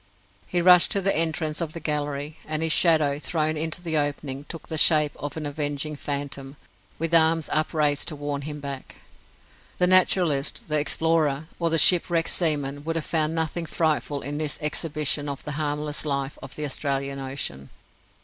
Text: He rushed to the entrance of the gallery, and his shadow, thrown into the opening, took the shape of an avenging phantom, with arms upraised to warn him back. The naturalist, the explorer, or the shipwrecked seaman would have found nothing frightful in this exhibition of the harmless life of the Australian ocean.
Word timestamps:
He 0.47 0.63
rushed 0.63 0.89
to 0.93 1.01
the 1.03 1.15
entrance 1.15 1.61
of 1.61 1.73
the 1.73 1.79
gallery, 1.79 2.37
and 2.47 2.63
his 2.63 2.71
shadow, 2.71 3.19
thrown 3.19 3.55
into 3.55 3.83
the 3.83 3.97
opening, 3.97 4.45
took 4.49 4.67
the 4.67 4.75
shape 4.79 5.15
of 5.17 5.37
an 5.37 5.45
avenging 5.45 5.95
phantom, 5.95 6.55
with 6.97 7.13
arms 7.13 7.49
upraised 7.51 8.07
to 8.07 8.15
warn 8.15 8.41
him 8.41 8.59
back. 8.59 8.95
The 9.77 9.85
naturalist, 9.85 10.67
the 10.69 10.79
explorer, 10.79 11.49
or 11.59 11.69
the 11.69 11.77
shipwrecked 11.77 12.29
seaman 12.29 12.83
would 12.83 12.95
have 12.95 13.05
found 13.05 13.35
nothing 13.35 13.67
frightful 13.67 14.21
in 14.23 14.39
this 14.39 14.57
exhibition 14.59 15.29
of 15.29 15.43
the 15.43 15.51
harmless 15.61 16.03
life 16.03 16.39
of 16.41 16.55
the 16.55 16.65
Australian 16.65 17.19
ocean. 17.19 17.69